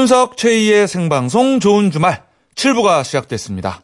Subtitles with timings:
[0.00, 2.22] 이윤석 최희의 생방송 좋은 주말
[2.54, 3.82] 7부가 시작됐습니다.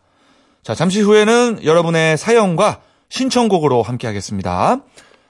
[0.62, 2.80] 자, 잠시 후에는 여러분의 사연과
[3.10, 4.78] 신청곡으로 함께 하겠습니다.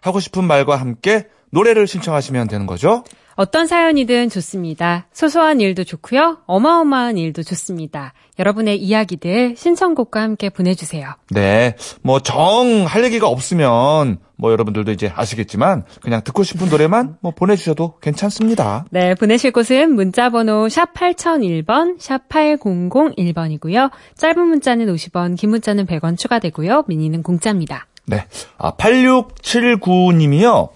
[0.00, 3.02] 하고 싶은 말과 함께 노래를 신청하시면 되는 거죠?
[3.36, 5.06] 어떤 사연이든 좋습니다.
[5.12, 6.38] 소소한 일도 좋고요.
[6.46, 8.14] 어마어마한 일도 좋습니다.
[8.38, 11.10] 여러분의 이야기들 신청곡과 함께 보내주세요.
[11.30, 11.76] 네.
[12.00, 17.98] 뭐, 정, 할 얘기가 없으면, 뭐, 여러분들도 이제 아시겠지만, 그냥 듣고 싶은 노래만 뭐 보내주셔도
[18.00, 18.86] 괜찮습니다.
[18.90, 23.90] 네, 보내실 곳은 문자번호 샵 8001번, 샵 8001번이고요.
[24.16, 26.84] 짧은 문자는 50원, 긴 문자는 100원 추가되고요.
[26.86, 27.86] 미니는 공짜입니다.
[28.06, 28.24] 네.
[28.56, 30.70] 아, 8679님이요.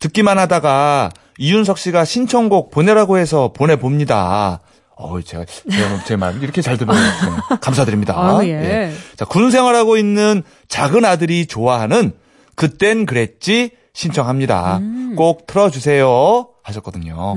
[0.00, 4.60] 듣기만 하다가 이윤석 씨가 신청곡 보내라고 해서 보내봅니다.
[4.96, 6.96] 어, 제가, 제가 제 말 이렇게 잘 들어요.
[6.96, 8.14] 네, 감사드립니다.
[8.16, 8.92] 아유, 예.
[9.16, 12.12] 자, 군 생활하고 있는 작은 아들이 좋아하는
[12.54, 14.78] 그땐 그랬지 신청합니다.
[14.78, 15.14] 음.
[15.16, 16.48] 꼭 틀어주세요.
[16.62, 17.34] 하셨거든요.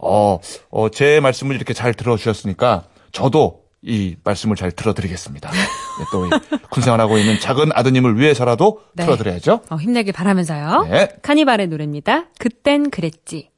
[0.00, 0.38] 어,
[0.70, 5.50] 어, 제 말씀을 이렇게 잘 들어주셨으니까 저도 이 말씀을 잘 들어드리겠습니다.
[5.98, 9.04] 네, 또군 생활하고 있는 작은 아드님을 위해서라도 네.
[9.04, 9.60] 틀어드려야죠.
[9.70, 10.86] 어, 힘내길 바라면서요.
[10.90, 11.08] 네.
[11.22, 12.26] 카니발의 노래입니다.
[12.38, 13.50] 그땐 그랬지.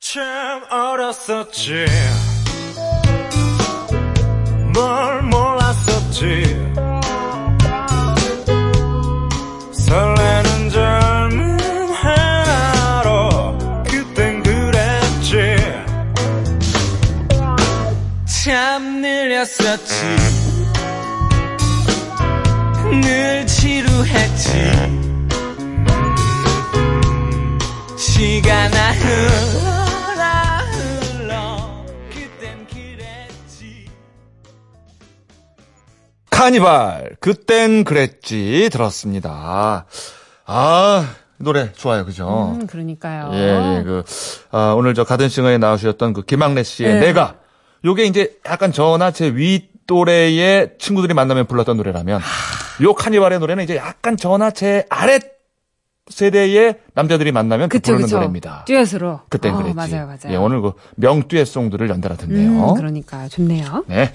[0.00, 1.86] 참 어렸었지
[4.74, 6.42] 뭘 몰랐었지
[9.72, 15.56] 설레는 젊은 하나로 그땐 그랬지
[18.44, 20.16] 참 느렸었지
[27.96, 33.86] 시간아 흘러라 흘러 그땐 그랬지
[36.30, 39.86] 카니발 그땐 그랬지 들었습니다.
[40.46, 42.56] 아 노래 좋아요, 그죠?
[42.56, 43.30] 음, 그러니까요.
[43.32, 44.04] 예, 예, 그,
[44.52, 47.00] 아, 오늘 저 가든싱어에 나오셨던 그 김학래 씨의 네.
[47.00, 47.36] 내가.
[47.84, 52.20] 요게 이제 약간 저나 제윗 또래의 친구들이 만나면 불렀던 노래라면,
[52.82, 55.18] 요 카니발의 노래는 이제 약간 저나 제 아래
[56.08, 58.16] 세대의 남자들이 만나면 그 부르는 그쵸.
[58.16, 58.64] 노래입니다.
[58.66, 59.20] 듀엣으로.
[59.28, 59.74] 그땐 어, 그랬지.
[59.74, 60.30] 맞아요, 맞아요.
[60.30, 62.70] 예, 오늘 그 명듀엣송들을 연달아 듣네요.
[62.70, 63.84] 음, 그러니까 좋네요.
[63.86, 64.12] 네.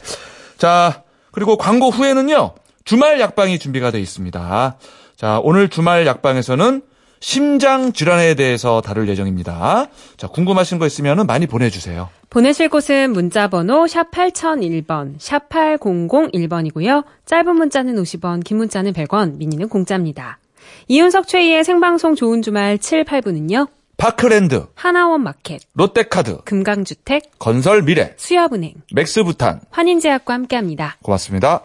[0.58, 4.78] 자, 그리고 광고 후에는요, 주말 약방이 준비가 되어 있습니다.
[5.16, 6.82] 자, 오늘 주말 약방에서는
[7.20, 9.88] 심장 질환에 대해서 다룰 예정입니다.
[10.18, 12.10] 자, 궁금하신 거 있으면 많이 보내주세요.
[12.30, 17.06] 보내실 곳은 문자번호 샵 8001번, 샵 8001번이고요.
[17.26, 20.40] 짧은 문자는 50원, 긴 문자는 100원, 미니는 공짜입니다.
[20.88, 23.68] 이윤석 최희의 생방송 좋은 주말 7, 8부는요.
[23.98, 29.62] 파크랜드, 하나원 마켓, 롯데카드, 금강주택, 건설 미래, 수협은행, 맥스부탄.
[29.72, 30.98] 환인제약과 함께합니다.
[31.02, 31.64] 고맙습니다.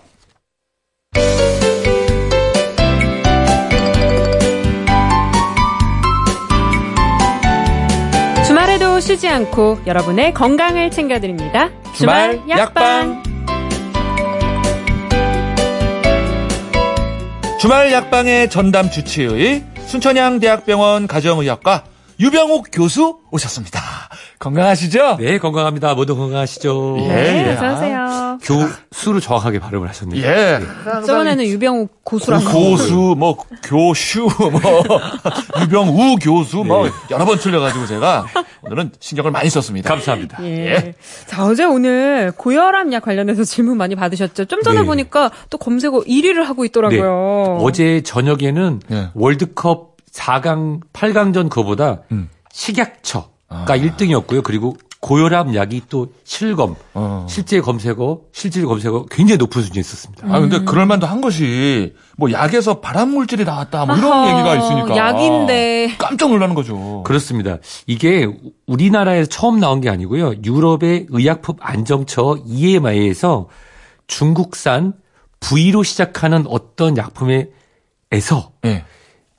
[9.02, 11.70] 쉬지 않고 여러분의 건강을 챙겨드립니다.
[11.92, 13.20] 주말 약방.
[17.58, 21.82] 주말 약방의 전담 주치의 순천향 대학병원 가정의학과
[22.20, 23.80] 유병욱 교수 오셨습니다.
[24.42, 25.18] 건강하시죠?
[25.20, 25.94] 네, 건강합니다.
[25.94, 26.96] 모두 건강하시죠?
[26.98, 27.52] 예, 네, 예.
[27.52, 28.38] 어서오세요.
[28.42, 30.20] 교수를 정확하게 발음을 하셨네요.
[30.20, 30.58] 예.
[31.06, 32.44] 저번에는 유병욱 고수라고.
[32.44, 34.82] 고수, 뭐, 교슈, 뭐,
[35.62, 38.26] 유병우 교수, 뭐, 여러 번 틀려가지고 제가
[38.62, 39.88] 오늘은 신경을 많이 썼습니다.
[39.88, 40.44] 감사합니다.
[40.44, 40.94] 예.
[41.26, 44.46] 자, 어제 오늘 고혈압 약 관련해서 질문 많이 받으셨죠?
[44.46, 44.86] 좀 전에 네.
[44.86, 47.58] 보니까 또 검색어 1위를 하고 있더라고요.
[47.60, 49.08] 어제 저녁에는 네.
[49.14, 52.28] 월드컵 4강, 8강전 그거보다 음.
[52.52, 53.64] 식약처가 아.
[53.66, 54.42] 1등이었고요.
[54.42, 57.26] 그리고 고혈압 약이 또 실검, 어.
[57.28, 60.28] 실제 검색어, 실질 검색어 굉장히 높은 수준에 있었습니다.
[60.30, 64.54] 아, 근데 그럴 만도 한 것이, 뭐, 약에서 발암 물질이 나왔다, 뭐, 이런 아하, 얘기가
[64.56, 64.96] 있으니까.
[64.96, 65.96] 약인데.
[65.98, 67.02] 깜짝 놀라는 거죠.
[67.04, 67.58] 그렇습니다.
[67.88, 68.28] 이게
[68.68, 70.34] 우리나라에서 처음 나온 게 아니고요.
[70.44, 73.48] 유럽의 의약품 안정처 EMA에서
[74.06, 74.92] 중국산
[75.40, 78.84] V로 시작하는 어떤 약품에서 예.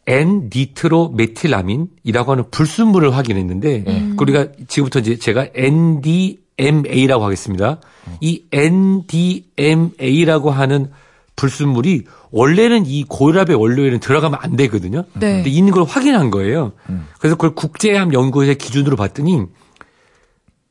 [0.05, 3.83] N-니트로메틸아민이라고 하는 불순물을 확인했는데
[4.17, 7.79] 그 우리가 지금부터 이제 제가 NDMA라고 하겠습니다.
[8.19, 10.91] 이 NDMA라고 하는
[11.35, 15.03] 불순물이 원래는 이 고혈압의 원료에는 들어가면 안 되거든요.
[15.13, 15.35] 네.
[15.35, 16.73] 근데 있는 걸 확인한 거예요.
[17.19, 19.44] 그래서 그걸 국제암 연구회 기준으로 봤더니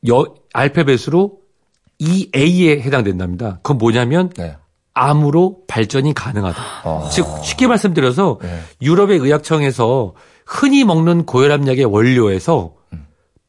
[0.09, 1.39] 여, 알파벳으로
[1.99, 3.59] EA에 해당된답니다.
[3.61, 4.55] 그건 뭐냐면 네.
[4.93, 6.61] 암으로 발전이 가능하다.
[6.85, 7.09] 어.
[7.11, 8.59] 즉 쉽게 말씀드려서 네.
[8.81, 10.13] 유럽의 의학청에서
[10.45, 12.73] 흔히 먹는 고혈압 약의 원료에서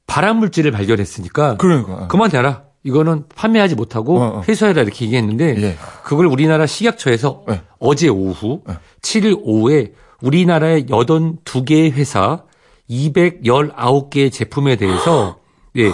[0.07, 2.07] 발암 물질을 발견했으니까 그러니까.
[2.09, 2.63] 그만 대라.
[2.87, 4.43] 이거는 판매하지 못하고 어, 어.
[4.47, 5.77] 회수해라 이렇게 얘기했는데 예.
[6.05, 7.63] 그걸 우리나라 식약처에서 네.
[7.79, 8.75] 어제 오후 네.
[9.01, 12.43] 7일 오후에 우리나라의 82개의 회사
[12.91, 15.39] 219개의 제품에 대해서
[15.77, 15.93] 예.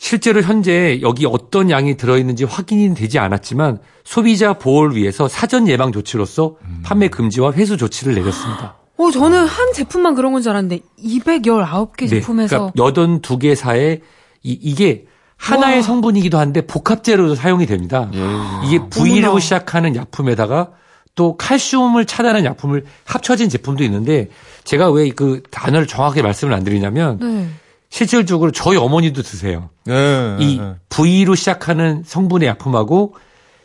[0.00, 6.54] 실제로 현재 여기 어떤 양이 들어있는지 확인이 되지 않았지만 소비자 보호를 위해서 사전 예방 조치로서
[6.84, 8.76] 판매 금지와 회수 조치를 내렸습니다.
[8.96, 14.00] 어, 저는 한 제품만 그런 건 줄 알았는데 219개 제품에서 그러니까 82개사에
[14.44, 15.06] 이, 이게
[15.36, 15.82] 하나의 와.
[15.82, 18.08] 성분이기도 한데 복합제로도 사용이 됩니다.
[18.14, 18.18] 예.
[18.66, 19.40] 이게 V로 어머나.
[19.40, 20.70] 시작하는 약품에다가
[21.16, 24.30] 또 칼슘을 차단하는 약품을 합쳐진 제품도 있는데
[24.64, 27.48] 제가 왜 그 단어를 정확하게 말씀을 안 드리냐면 네.
[27.90, 29.70] 실질적으로 저희 어머니도 드세요.
[29.84, 30.36] 네.
[30.40, 30.74] 이 네.
[30.88, 33.14] V로 시작하는 성분의 약품하고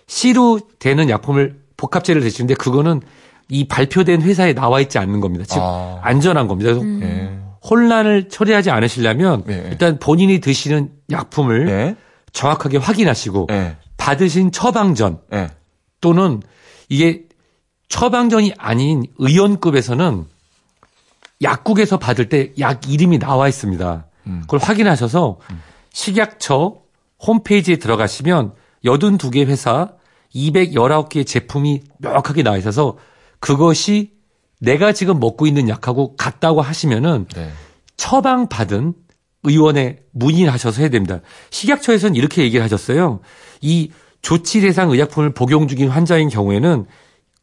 [0.07, 3.01] C로 되는 약품을 복합제를 드시는데 그거는
[3.49, 5.45] 이 발표된 회사에 나와 있지 않는 겁니다.
[5.47, 5.99] 즉 아.
[6.01, 6.73] 안전한 겁니다.
[6.73, 7.37] 그래서 예.
[7.69, 9.67] 혼란을 처리하지 않으시려면 네.
[9.71, 11.95] 일단 본인이 드시는 약품을 네.
[12.31, 13.77] 정확하게 확인하시고 네.
[13.97, 15.49] 받으신 처방전 네.
[16.01, 16.41] 또는
[16.89, 17.23] 이게
[17.89, 20.25] 처방전이 아닌 의원급에서는
[21.41, 24.07] 약국에서 받을 때 약 이름이 나와 있습니다.
[24.27, 24.41] 음.
[24.41, 25.39] 그걸 확인하셔서
[25.91, 26.75] 식약처
[27.25, 28.53] 홈페이지에 들어가시면
[28.85, 29.89] 82개 회사
[30.35, 32.97] 219개 제품이 명확하게 나와 있어서
[33.39, 34.11] 그것이
[34.59, 37.51] 내가 지금 먹고 있는 약하고 같다고 하시면은 네.
[37.97, 38.93] 처방받은
[39.43, 41.19] 의원에 문의하셔서 해야 됩니다.
[41.49, 43.19] 식약처에서는 이렇게 얘기를 하셨어요.
[43.61, 43.91] 이
[44.21, 46.85] 조치 대상 의약품을 복용 중인 환자인 경우에는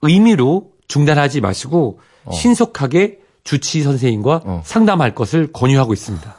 [0.02, 2.00] 의미로 중단하지 마시고
[2.32, 4.62] 신속하게 주치 선생님과 어.
[4.64, 6.36] 상담할 것을 권유하고 있습니다.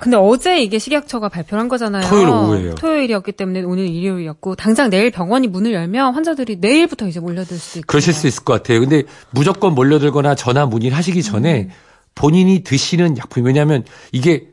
[0.00, 2.06] 근데 어제 이게 식약처가 발표를 한 거잖아요.
[2.08, 2.74] 토요일 오후예요.
[2.74, 7.86] 토요일이었기 때문에 오늘 일요일이었고 당장 내일 병원이 문을 열면 환자들이 내일부터 이제 몰려들 수도 있고.
[7.86, 8.80] 그러실 수 있을 것 같아요.
[8.80, 11.70] 근데 무조건 몰려들거나 전화 문의를 하시기 전에
[12.14, 14.48] 본인이 드시는 약품 왜냐하면 이게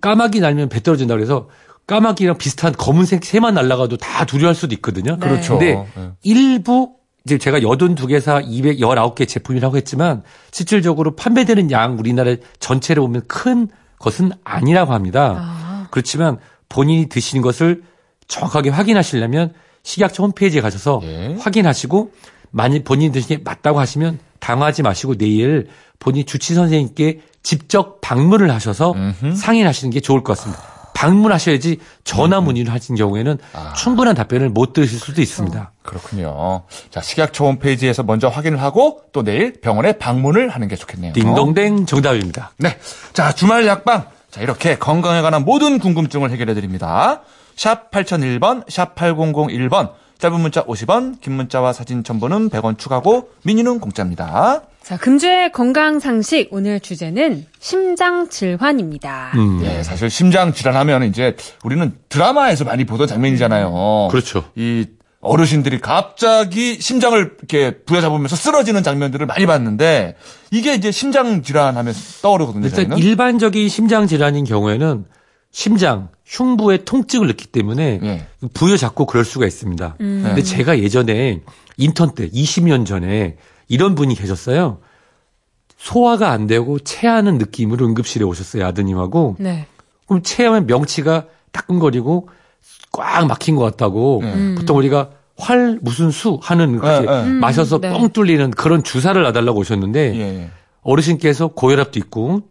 [0.00, 1.48] 까마귀 날면 배 떨어진다 그래서
[1.86, 5.12] 까마귀랑 비슷한 검은색 새만 날아가도 다 두려워할 수도 있거든요.
[5.12, 5.18] 네.
[5.18, 5.58] 그렇죠.
[5.58, 6.10] 근데 네.
[6.22, 6.97] 일부
[7.28, 14.94] 이제 제가 82개사 219개 제품이라고 했지만 실질적으로 판매되는 양 우리나라 전체로 보면 큰 것은 아니라고
[14.94, 15.36] 합니다.
[15.38, 15.88] 아.
[15.90, 16.38] 그렇지만
[16.70, 17.82] 본인이 드시는 것을
[18.28, 19.52] 정확하게 확인하시려면
[19.82, 21.36] 식약처 홈페이지에 가셔서 예.
[21.38, 22.12] 확인하시고
[22.50, 28.92] 만일 본인이 드시는 게 맞다고 하시면 당하지 마시고 내일 본인 주치 선생님께 직접 방문을 하셔서
[28.92, 29.34] 음흠.
[29.34, 30.77] 상의하시는 게 좋을 것 같습니다.
[30.98, 33.72] 방문하셔야지 전화 문의를 하신 경우에는 아.
[33.74, 35.70] 충분한 답변을 못 들으실 수도 있습니다.
[35.82, 36.64] 그렇군요.
[36.90, 41.12] 자, 식약처 홈페이지에서 먼저 확인을 하고 또 내일 병원에 방문을 하는 게 좋겠네요.
[41.12, 42.50] 딩동댕 정답입니다.
[42.58, 42.76] 네.
[43.12, 44.06] 자, 주말 약방.
[44.32, 47.22] 자, 이렇게 건강에 관한 모든 궁금증을 해결해 드립니다.
[47.54, 49.92] 샵 8001번, 샵 8001번.
[50.18, 54.62] 짧은 문자 50원, 긴 문자와 사진 첨부는 100원 추가고 미니는 공짜입니다.
[54.88, 59.32] 자, 금주의 건강 상식 오늘 주제는 심장 질환입니다.
[59.34, 59.60] 음.
[59.62, 64.08] 예, 사실 심장 질환하면 이제 우리는 드라마에서 많이 보던 장면이잖아요.
[64.10, 64.44] 그렇죠.
[64.56, 64.86] 이
[65.20, 70.16] 어르신들이 갑자기 심장을 이렇게 부여잡으면서 쓰러지는 장면들을 많이 봤는데
[70.52, 72.64] 이게 이제 심장 질환하면 떠오르거든요.
[72.64, 72.96] 일단 저희는.
[72.96, 75.04] 일반적인 심장 질환인 경우에는
[75.50, 78.26] 심장, 흉부에 통증을 느끼기 때문에 예.
[78.54, 79.96] 부여잡고 그럴 수가 있습니다.
[80.00, 80.22] 음.
[80.24, 81.42] 근데 제가 예전에
[81.76, 83.36] 인턴 때 20년 전에
[83.68, 84.80] 이런 분이 계셨어요.
[85.78, 89.36] 소화가 안 되고 체하는 느낌으로 응급실에 오셨어요, 아드님하고.
[89.38, 89.66] 네.
[90.06, 92.28] 그럼 체하면 명치가 따끔거리고
[92.92, 94.54] 꽉 막힌 것 같다고 네.
[94.54, 97.30] 보통 우리가 활 무슨 수 하는 그렇게 네, 네.
[97.30, 97.90] 마셔서 음, 네.
[97.90, 100.50] 뻥 뚫리는 그런 주사를 놔달라고 오셨는데 예, 예.
[100.82, 102.42] 어르신께서 고혈압도 있고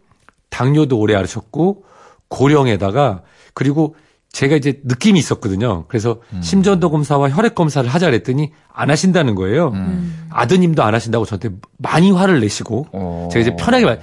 [0.48, 1.84] 당뇨도 오래 앓으셨고
[2.28, 3.94] 고령에다가 그리고
[4.32, 5.84] 제가 이제 느낌이 있었거든요.
[5.88, 6.42] 그래서 음.
[6.42, 9.68] 심전도 검사와 혈액 검사를 하자 그랬더니 안 하신다는 거예요.
[9.68, 10.28] 음.
[10.30, 13.28] 아드님도 안 하신다고 저한테 많이 화를 내시고 어.
[13.32, 14.00] 제가 이제 편하게 말,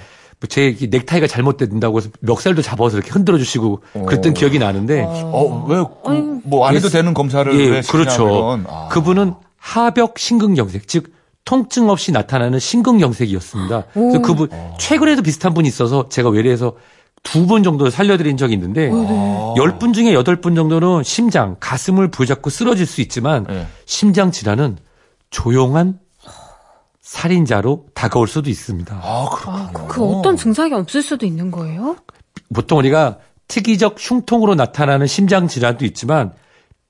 [0.58, 6.42] 이렇게 넥타이가 잘못된다고 해서 멱살도 잡아서 이렇게 흔들어 주시고 그랬던 기억이 나는데 어, 왜, 그,
[6.44, 8.60] 뭐, 안 해도 예, 되는 검사를 예, 그렇죠.
[8.68, 8.90] 아.
[8.90, 11.14] 그분은 하벽 심근경색, 즉
[11.46, 13.86] 통증 없이 나타나는 심근경색이었습니다.
[13.94, 16.76] 그래서 그분 최근에도 비슷한 분이 있어서 제가 외래에서
[17.26, 18.90] 두 분 정도 살려드린 적이 있는데
[19.58, 23.68] 열 분 중에 여덟 분 정도는 심장, 가슴을 부여잡고 쓰러질 수 있지만 예.
[23.86, 24.78] 심장 질환은
[25.32, 26.00] 조용한
[27.02, 29.00] 살인자로 다가올 수도 있습니다.
[29.02, 29.88] 아, 그렇군요.
[29.88, 31.98] 그 어떤 증상이 없을 수도 있는 거예요?
[32.54, 33.18] 보통 우리가
[33.48, 36.34] 특이적 흉통으로 나타나는 심장 질환도 있지만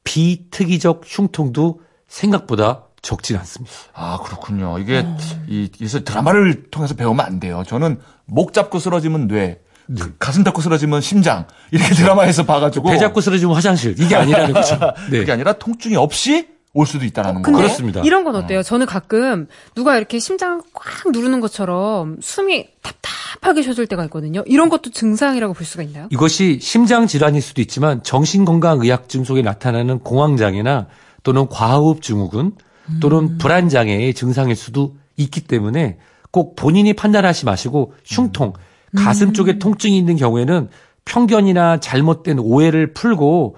[0.03, 3.73] 비특이적 흉통도 생각보다 적진 않습니다.
[3.93, 4.79] 아, 그렇군요.
[4.79, 5.05] 이게,
[5.47, 7.63] 이, 그래서 드라마를 통해서 배우면 안 돼요.
[7.67, 12.89] 저는 목 잡고 쓰러지면 뇌, 그 가슴 잡고 쓰러지면 심장, 이렇게 드라마에서 봐가지고.
[12.89, 14.79] 배 잡고 쓰러지면 화장실 이게 아니라는 거죠.
[15.11, 15.19] 네.
[15.19, 17.63] 그게 아니라 통증이 없이 올 수도 있다라는 근데 거.
[17.63, 18.01] 그렇습니다.
[18.01, 18.61] 이런 건 어때요?
[18.61, 24.43] 저는 가끔 누가 이렇게 심장을 꽉 누르는 것처럼 숨이 답답하게 쉬어질 때가 있거든요.
[24.45, 26.07] 이런 것도 증상이라고 볼 수가 있나요?
[26.11, 30.87] 이것이 심장 질환일 수도 있지만 정신건강의학증 속에 나타나는 공황장애나
[31.23, 32.53] 또는 과호흡 증후군
[32.99, 35.97] 또는 불안 장애의 증상일 수도 있기 때문에
[36.29, 38.51] 꼭 본인이 판단하지 마시고 흉통,
[38.95, 40.69] 가슴 쪽에 통증이 있는 경우에는
[41.05, 43.57] 편견이나 잘못된 오해를 풀고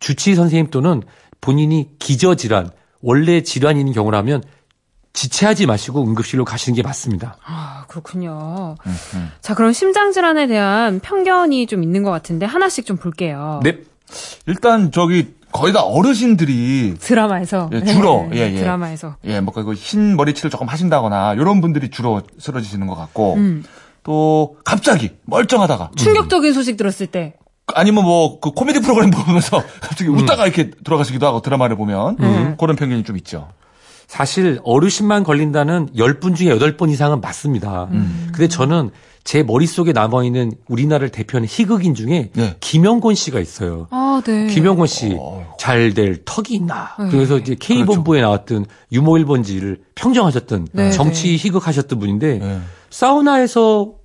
[0.00, 1.02] 주치의 선생님 또는
[1.40, 2.70] 본인이 기저 질환,
[3.02, 4.42] 원래 질환이 있는 경우라면
[5.12, 7.36] 지체하지 마시고 응급실로 가시는 게 맞습니다.
[7.44, 8.76] 아, 그렇군요.
[9.40, 13.60] 자, 그럼 심장 질환에 대한 편견이 좀 있는 것 같은데 하나씩 좀 볼게요.
[13.64, 13.78] 네.
[14.46, 17.70] 일단 저기 거의 다 어르신들이 드라마에서.
[17.72, 18.58] 예, 주로, 네, 예, 예.
[18.58, 19.16] 드라마에서.
[19.24, 23.64] 예, 뭐, 그, 흰 머리치를 조금 하신다거나, 이런 분들이 주로 쓰러지시는 것 같고, 음.
[24.08, 27.34] 또, 갑자기, 멀쩡하다가, 충격적인 소식 들었을 때.
[27.74, 30.16] 아니면 뭐, 그 코미디 프로그램 보면서 갑자기 음.
[30.16, 32.56] 웃다가 이렇게 돌아가시기도 하고, 드라마를 보면, 음.
[32.58, 33.48] 그런 편견이 좀 있죠.
[34.06, 37.90] 사실 어르신만 걸린다는 10분 중에 8번 이상은 맞습니다.
[38.32, 38.88] 근데 저는
[39.24, 42.56] 제 머릿속에 남아있는 우리나라를 대표하는 희극인 중에 네.
[42.60, 43.86] 김영곤 씨가 있어요.
[43.90, 44.46] 아, 네.
[44.46, 45.54] 김영곤 씨, 어.
[45.58, 46.94] 잘될 턱이 있나.
[46.98, 47.08] 네.
[47.10, 51.36] 그래서 이제 K본부에 나왔던 유머 1번지를 평정하셨던 네, 정치 네.
[51.36, 52.58] 희극하셨던 분인데 예.
[52.88, 53.97] 사우나에서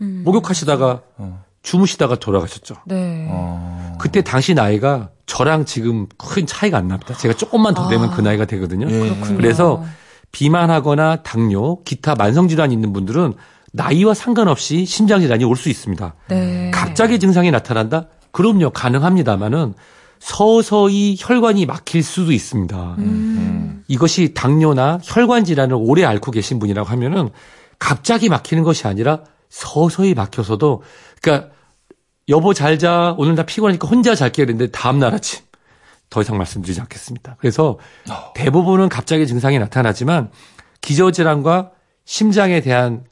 [0.00, 0.22] 음.
[0.24, 1.44] 목욕하시다가 어.
[1.62, 2.76] 주무시다가 돌아가셨죠.
[2.86, 3.26] 네.
[3.30, 3.96] 어.
[4.00, 7.14] 그때 당시 나이가 저랑 지금 큰 차이가 안 납니다.
[7.14, 8.88] 제가 조금만 더 되면 그 나이가 되거든요.
[8.90, 8.98] 예.
[9.00, 9.36] 그렇군요.
[9.36, 9.84] 그래서
[10.32, 13.34] 비만하거나 당뇨, 기타 만성질환이 있는 분들은
[13.72, 16.14] 나이와 상관없이 심장질환이 올 수 있습니다.
[16.28, 16.70] 네.
[16.72, 18.06] 갑자기 증상이 나타난다?
[18.30, 19.74] 그럼요, 가능합니다만은
[20.20, 22.94] 서서히 혈관이 막힐 수도 있습니다.
[22.98, 23.84] 음.
[23.88, 27.30] 이것이 당뇨나 혈관 질환을 오래 앓고 계신 분이라고 하면은
[27.78, 30.82] 갑자기 막히는 것이 아니라 서서히 막혀서도
[31.20, 31.50] 그러니까
[32.28, 33.14] 여보 잘 자.
[33.18, 35.44] 오늘 나 피곤하니까 혼자 잘게 그랬는데 다음 날 아침
[36.10, 37.36] 더 이상 말씀드리지 않겠습니다.
[37.38, 37.78] 그래서
[38.34, 40.30] 대부분은 갑자기 증상이 나타나지만
[40.80, 41.72] 기저질환과
[42.04, 43.04] 심장에 대한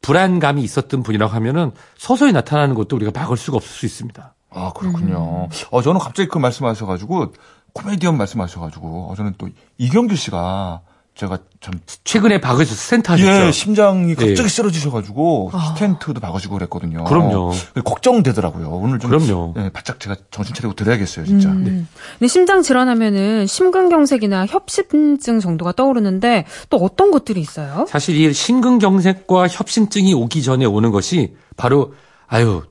[0.00, 4.34] 불안감이 있었던 분이라고 하면은 서서히 나타나는 것도 우리가 막을 수가 없을 수 있습니다.
[4.50, 5.48] 아, 그렇군요.
[5.70, 7.32] 어, 저는 갑자기 그 말씀하셔가지고,
[7.74, 10.80] 코미디언 말씀하셔가지고, 어, 저는 또, 이경규 씨가,
[11.18, 13.46] 제가 참, 최근에 박으셔서 스탠트 하셨죠?
[13.46, 14.48] 예, 심장이 갑자기 예.
[14.48, 17.02] 쓰러지셔가지고, 스텐트도 박으시고 그랬거든요.
[17.02, 17.50] 그럼요.
[17.84, 18.68] 걱정되더라고요.
[18.68, 19.52] 오늘 좀, 그럼요.
[19.56, 21.48] 예, 바짝 제가 정신 차리고 드려야겠어요, 진짜.
[21.48, 21.88] 음.
[22.18, 27.86] 근데 심장 질환하면은 심근경색이나 협심증 정도가 떠오르는데 또 어떤 것들이 있어요?
[27.88, 31.94] 사실 이 심근경색과 협심증이 오기 전에 오는 것이 바로
[32.28, 32.62] 아유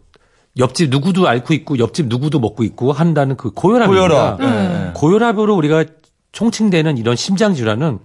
[0.58, 4.38] 옆집 누구도 앓고 있고 옆집 누구도 먹고 있고 한다는 그 고혈압입니다.
[4.38, 4.42] 고혈압.
[4.42, 4.92] 예.
[4.94, 5.84] 고혈압으로 우리가
[6.32, 8.00] 총칭되는 이런 심장 질환은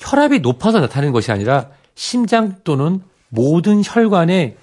[0.00, 4.56] 혈압이 높아서 나타나는 것이 아니라 심장 또는 모든 혈관에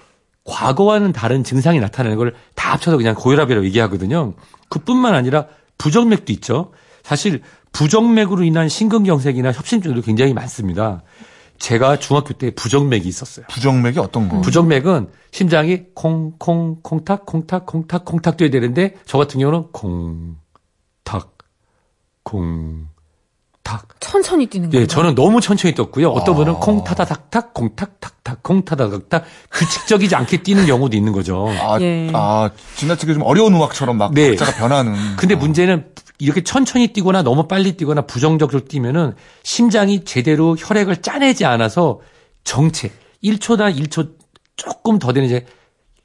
[0.44, 4.34] 과거와는 다른 증상이 나타나는 걸 다 합쳐서 그냥 고혈압이라고 얘기하거든요.
[4.68, 5.46] 그뿐만 아니라
[5.78, 6.72] 부정맥도 있죠.
[7.02, 7.40] 사실
[7.72, 11.02] 부정맥으로 인한 심근경색이나 협심증도 굉장히 많습니다.
[11.58, 13.46] 제가 중학교 때 부정맥이 있었어요.
[13.48, 14.40] 부정맥이 어떤 거?
[14.42, 21.38] 부정맥은 심장이 콩콩 콩탁 콩탁 콩탁 콩탁 돼야 되는데 저 같은 경우는 콩탁
[22.22, 22.88] 콩
[23.68, 24.82] 탁 천천히 뛰는 거예요.
[24.82, 26.08] 예, 저는 너무 천천히 떴고요.
[26.08, 26.56] 어떤 분은 아.
[26.56, 31.50] 콩 타다닥탁 콩탁탁탁 콩타다닥탁 규칙적이지 않게 뛰는 경우도 있는 거죠.
[31.60, 32.10] 아, 예.
[32.14, 34.30] 아, 지나치게 좀 어려운 음악처럼 막 네.
[34.30, 34.94] 박자가 변하는.
[35.18, 35.36] 근데 어.
[35.36, 35.84] 문제는
[36.18, 42.00] 이렇게 천천히 뛰거나 너무 빨리 뛰거나 부정적으로 뛰면은 심장이 제대로 혈액을 짜내지 않아서
[42.44, 42.90] 정체
[43.22, 44.14] 1초나 1초
[44.56, 45.44] 조금 더 되는 이제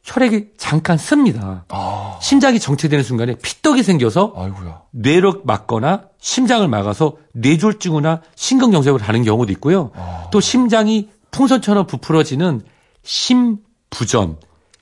[0.03, 1.65] 혈액이 잠깐 씁니다.
[1.69, 4.81] 아, 심장이 정체되는 순간에 피떡이 생겨서 아이고야.
[4.91, 9.91] 뇌를 막거나 심장을 막아서 뇌졸중이나 심근경색을 하는 경우도 있고요.
[10.31, 12.61] 또 심장이 풍선처럼 부풀어지는
[13.03, 14.37] 심부전,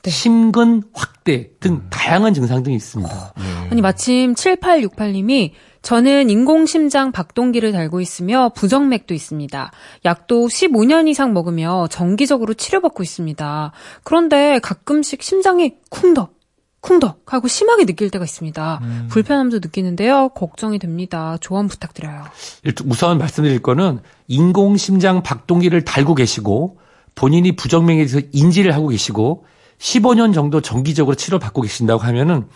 [0.08, 3.34] 심근 확대 등 다양한 증상 등이 있습니다.
[3.70, 9.72] 아니 마침 7868님이 저는 인공심장 박동기를 달고 있으며 부정맥도 있습니다.
[10.06, 13.72] 약도 15년 이상 먹으며 정기적으로 치료받고 있습니다.
[14.04, 16.40] 그런데 가끔씩 심장이 쿵덕
[16.82, 18.82] 쿵덕 하고 심하게 느낄 때가 있습니다.
[19.10, 20.30] 불편함도 느끼는데요.
[20.30, 21.38] 걱정이 됩니다.
[21.40, 22.24] 조언 부탁드려요.
[22.64, 26.80] 일단 우선 말씀드릴 거는 인공심장 박동기를 달고 계시고
[27.14, 29.46] 본인이 부정맥에 대해서 인지를 하고 계시고
[29.78, 32.48] 15년 정도 정기적으로 치료받고 계신다고 하면은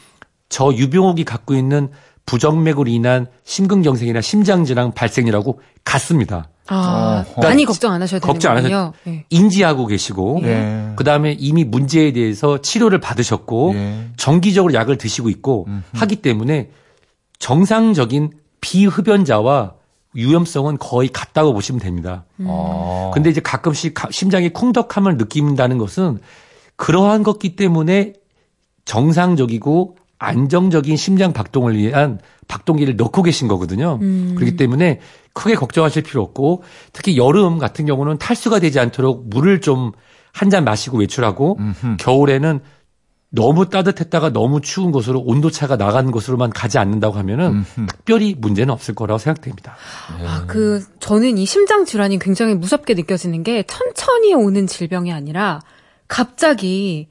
[0.49, 1.89] 저 유병옥이 갖고 있는
[2.25, 6.49] 부정맥으로 인한 심근경색이나 심장질환 발생이라고 같습니다.
[6.67, 7.41] 아, 어허.
[7.41, 8.93] 많이 걱정 안 하셔도 걱정 안 되는군요.
[9.07, 9.25] 예.
[9.29, 10.93] 인지하고 계시고 예.
[10.95, 14.09] 그다음에 이미 문제에 대해서 치료를 받으셨고 예.
[14.17, 15.83] 정기적으로 약을 드시고 있고 음흠.
[15.93, 16.71] 하기 때문에
[17.37, 19.73] 정상적인 비흡연자와
[20.13, 22.25] 위험성은 거의 같다고 보시면 됩니다.
[22.39, 23.11] 어.
[23.13, 26.19] 근데 이제 가끔씩 가- 심장이 쿵덕함을 느낀다는 것은
[26.77, 28.13] 그러한 것기 때문에
[28.85, 33.99] 정상적이고 안정적인 심장 박동을 위한 박동기를 넣고 계신 거거든요.
[33.99, 34.99] 그렇기 때문에
[35.33, 39.91] 크게 걱정하실 필요 없고 특히 여름 같은 경우는 탈수가 되지 않도록 물을 좀
[40.37, 41.57] 한 잔 마시고 외출하고
[41.97, 42.59] 겨울에는
[43.29, 48.95] 너무 따뜻했다가 너무 추운 곳으로 온도 차가 나간 곳으로만 가지 않는다고 하면은 특별히 문제는 없을
[48.95, 49.77] 거라고 생각됩니다.
[50.25, 55.61] 아, 그 저는 이 심장 질환이 굉장히 무섭게 느껴지는 게 천천히 오는 질병이 아니라
[56.09, 57.07] 갑자기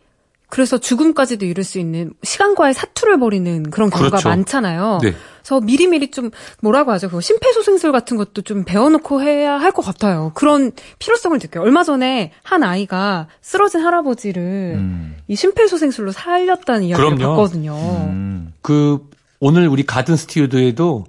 [0.54, 4.28] 그래서 죽음까지도 이룰 수 있는 시간과의 사투를 벌이는 그런 경우가 그렇죠.
[4.28, 5.00] 많잖아요.
[5.02, 5.12] 네.
[5.42, 6.30] 그래서 미리미리 좀
[6.62, 7.10] 뭐라고 하죠?
[7.10, 10.30] 그 심폐소생술 같은 것도 좀 배워놓고 해야 할 것 같아요.
[10.34, 10.70] 그런
[11.00, 11.64] 필요성을 느껴요.
[11.64, 15.16] 얼마 전에 한 아이가 쓰러진 할아버지를 음.
[15.26, 17.34] 이 심폐소생술로 살렸다는 이야기를 그럼요.
[17.36, 17.74] 봤거든요.
[17.74, 18.52] 음.
[18.62, 19.00] 그
[19.40, 21.04] 오늘 우리 가든 스튜디오에도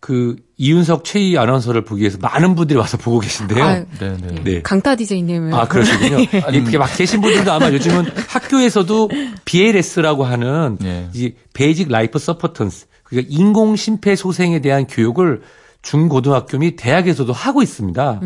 [0.00, 3.64] 그 이윤석 최희 아나운서를 보기 위해서 많은 분들이 와서 보고 계신데요.
[3.64, 4.44] 아유, 네네.
[4.44, 4.62] 네.
[4.62, 6.18] 강타 DJ님은 아, 그러시군요.
[6.52, 9.10] 이렇게 막 계신 분들도 아마 요즘은 학교에서도
[9.44, 11.10] BLS라고 하는 네.
[11.14, 15.42] 이 basic life support 그러니까 인공 심폐소생에 대한 교육을
[15.82, 18.20] 중고등학교 및 대학에서도 하고 있습니다.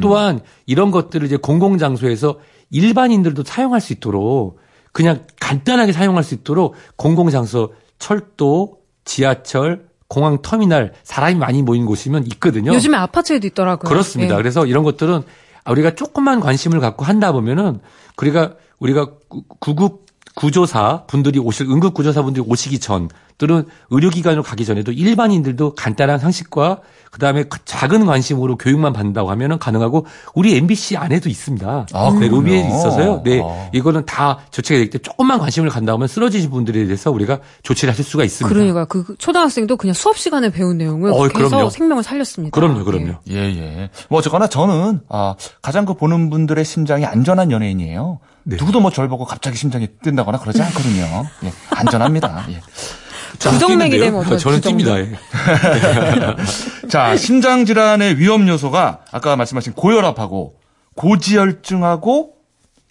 [0.00, 2.38] 또한 이런 것들을 이제 공공장소에서
[2.70, 4.58] 일반인들도 사용할 수 있도록
[4.92, 12.72] 그냥 간단하게 사용할 수 있도록 공공장소 철도, 지하철, 공항 터미널 사람이 많이 모인 곳이면 있거든요.
[12.74, 13.88] 요즘에 아파트에도 있더라고요.
[13.88, 14.34] 그렇습니다.
[14.34, 14.36] 예.
[14.36, 15.22] 그래서 이런 것들은
[15.68, 17.80] 우리가 조금만 관심을 갖고 한다 보면은
[18.18, 20.05] 우리가 우리가 구- 구급
[20.36, 27.44] 구조사 분들이 오실 응급 구조사 분들이 오시기 전들은 의료기관으로 가기 전에도 일반인들도 간단한 상식과 그다음에
[27.44, 31.86] 그 작은 관심으로 교육만 받는다고 하면은 가능하고 우리 MBC 안에도 있습니다.
[31.90, 32.28] 아, 네.
[32.28, 33.22] 로비에 있어서요.
[33.24, 33.70] 네, 아.
[33.72, 38.22] 이거는 다 조치가 되기 때문에 조금만 관심을 간다면 쓰러지신 분들에 대해서 우리가 조치를 하실 수가
[38.24, 38.54] 있습니다.
[38.54, 41.70] 그러니까 그 초등학생도 그냥 수업 시간에 배운 내용을 해서 그럼요.
[41.70, 42.54] 생명을 살렸습니다.
[42.54, 43.14] 그럼요, 그럼요.
[43.30, 43.34] 예.
[43.34, 43.90] 예, 예.
[44.10, 48.18] 뭐 어쨌거나 저는 아, 가장 그 보는 분들의 심장이 안전한 연예인이에요.
[48.48, 48.56] 네.
[48.56, 51.26] 누구도 뭐 절 보고 갑자기 심장이 뛴다거나 그러지 않거든요.
[51.44, 52.46] 예, 안전합니다.
[52.50, 52.60] 예.
[53.38, 54.60] 부정맥이 되면 아, 저는?
[54.60, 54.98] 뜁니다.
[54.98, 55.12] 예.
[56.88, 60.54] 자, 심장 질환의 위험 요소가 아까 말씀하신 고혈압하고
[60.94, 62.34] 고지혈증하고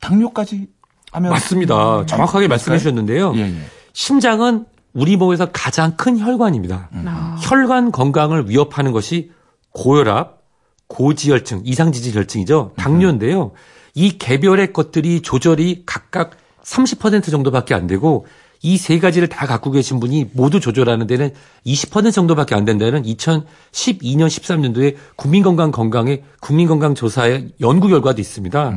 [0.02, 0.68] 당뇨까지
[1.14, 2.06] 하면 맞습니다.
[2.06, 3.34] 정확하게 말씀해 주셨는데요.
[3.38, 3.56] 예, 예.
[3.94, 6.90] 심장은 우리 몸에서 가장 큰 혈관입니다.
[7.06, 7.38] 아.
[7.42, 9.32] 혈관 건강을 위협하는 것이
[9.72, 10.40] 고혈압,
[10.88, 12.74] 고지혈증, 이상지질혈증이죠.
[12.78, 13.52] 당뇨인데요.
[13.96, 18.26] 이 개별의 것들이 조절이 각각 30% 정도밖에 안 되고
[18.62, 21.32] 이 세 가지를 다 갖고 계신 분이 모두 조절하는 데는
[21.68, 28.74] 20% 정도밖에 안 된다는 2012년 13년도에 국민건강 건강의 국민건강조사의 연구 결과도 있습니다.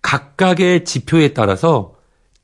[0.00, 1.94] 각각의 지표에 따라서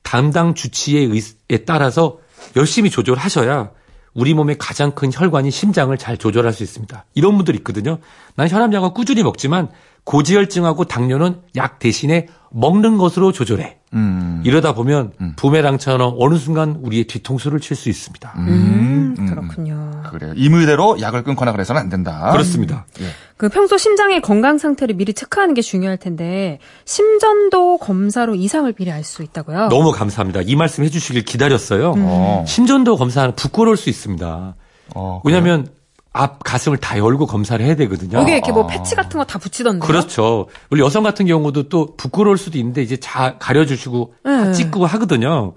[0.03, 2.18] 담당 주치의 의에 따라서
[2.57, 3.70] 열심히 조절하셔야
[4.12, 7.05] 우리 몸의 가장 큰 혈관인 심장을 잘 조절할 수 있습니다.
[7.14, 7.99] 이런 분들 있거든요.
[8.37, 9.70] 난 혈압약을 꾸준히 먹지만
[10.05, 13.79] 고지혈증하고 당뇨는 약 대신에 먹는 것으로 조절해.
[13.95, 14.43] 음.
[14.45, 18.35] 이러다 보면 부메랑처럼 어느 순간 우리의 뒤통수를 칠 수 있습니다.
[18.37, 20.03] 음, 그렇군요.
[20.11, 20.33] 그래요.
[20.37, 22.31] 임의대로 약을 끊거나 그래서는 안 된다.
[22.33, 22.87] 그렇습니다.
[23.01, 23.07] 예.
[23.37, 29.05] 그 평소 심장의 건강 상태를 미리 체크하는 게 중요할 텐데 심전도 검사로 이상을 미리 알
[29.05, 29.69] 수 있다고요?
[29.69, 30.40] 너무 감사합니다.
[30.43, 31.95] 이 말씀 해주시길 기다렸어요.
[31.97, 32.45] 어.
[32.47, 34.55] 심전도 검사는 부끄러울 수 있습니다.
[34.95, 35.69] 어, 왜냐하면
[36.16, 38.18] 앞 가슴을 다 열고 검사를 해야 되거든요.
[38.18, 39.87] 여기 이렇게 뭐 패치 같은 거 다 붙이던데요?
[39.87, 40.46] 그렇죠.
[40.70, 44.53] 우리 여성 같은 경우도 또 부끄러울 수도 있는데 이제 자 가려주시고 다 네.
[44.53, 45.55] 찍고 하거든요.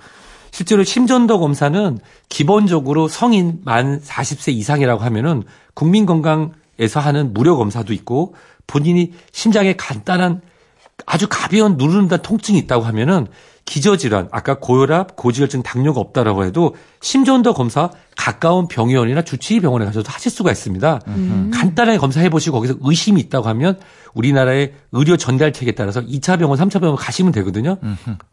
[0.52, 5.44] 실제로 심전도 검사는 기본적으로 성인 만 40세 이상이라고 하면은
[5.76, 8.34] 국민건강에서 하는 무료 검사도 있고
[8.66, 10.42] 본인이 심장에 간단한
[11.06, 13.28] 아주 가벼운 누르는 듯한 통증이 있다고 하면은
[13.68, 20.32] 기저질환, 아까 고혈압, 고지혈증, 당뇨가 없다라고 해도 심전도 검사 가까운 병원이나 주치의 병원에 가셔도 하실
[20.32, 21.00] 수가 있습니다.
[21.54, 23.78] 간단하게 검사해 보시고 거기서 의심이 있다고 하면
[24.14, 27.78] 우리나라의 의료 전달책에 따라서 2차 병원, 3차 병원 가시면 되거든요.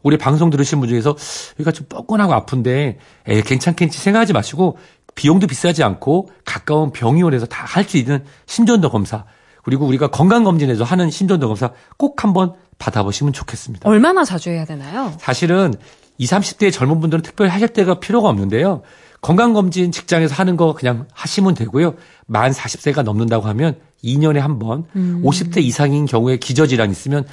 [0.03, 1.15] 우리 방송 들으신 분 중에서
[1.59, 4.77] 여기가 좀 뻐근하고 아픈데 에, 괜찮겠지 생각하지 마시고
[5.15, 9.25] 비용도 비싸지 않고 가까운 병원에서 다 할 수 있는 심전도 검사
[9.65, 13.89] 그리고 우리가 건강검진에서 하는 심전도 검사 꼭 한번 받아보시면 좋겠습니다.
[13.89, 15.11] 얼마나 자주 해야 되나요?
[15.19, 15.73] 사실은
[16.19, 18.83] 20, 30대 젊은 분들은 특별히 하실 때가 필요가 없는데요.
[19.21, 21.95] 건강검진 직장에서 하는 거 그냥 하시면 되고요.
[22.27, 27.25] 만 40세가 넘는다고 하면 2년에 한 번, 50대 이상인 경우에 기저질환 있으면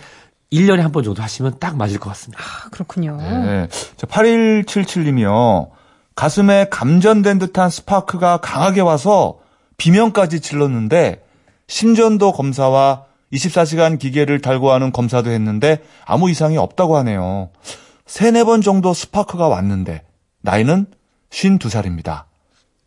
[0.50, 2.42] 1년에 한 번 정도 하시면 딱 맞을 것 같습니다.
[2.42, 3.16] 아, 그렇군요.
[3.18, 3.68] 네.
[3.96, 5.68] 자, 8177님이요.
[6.14, 9.38] 가슴에 감전된 듯한 스파크가 강하게 와서
[9.76, 11.22] 비명까지 질렀는데
[11.68, 17.50] 심전도 검사와 24시간 기계를 달고 하는 검사도 했는데 아무 이상이 없다고 하네요.
[18.06, 20.02] 세네 번 정도 스파크가 왔는데
[20.42, 20.86] 나이는
[21.30, 22.24] 52살입니다.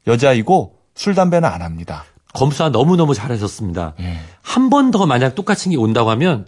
[0.07, 2.03] 여자이고 술 담배는 안 합니다.
[2.33, 3.93] 검사 너무너무 잘하셨습니다.
[4.01, 4.17] 예.
[4.41, 6.45] 한번 더 만약 똑같은 게 온다고 하면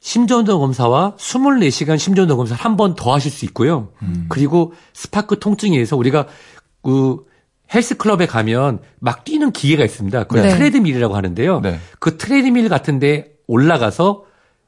[0.00, 3.90] 심전도 검사와 24시간 심전도 검사를 한 번 더 하실 수 있고요.
[4.28, 6.26] 그리고 스파크 통증에 의해서 우리가
[6.82, 7.24] 그
[7.72, 10.24] 헬스클럽에 가면 막 뛰는 기계가 있습니다.
[10.24, 10.54] 그걸 네.
[10.54, 11.60] treadmill이라고 하는데요.
[11.60, 11.78] 네.
[11.98, 14.24] 그 트레드밀 같은데 올라가서